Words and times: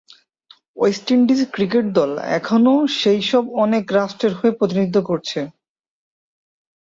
West 0.77 1.05
Indies 1.11 1.41
cricket 1.53 1.85
দল 1.97 2.11
এখনও 2.37 2.75
সেই 2.99 3.21
সব 3.29 3.43
অনেক 3.63 3.83
রাষ্ট্রের 3.97 4.33
হয়ে 4.39 4.57
প্রতিনিধিত্ব 4.59 4.97
করছে। 5.09 5.39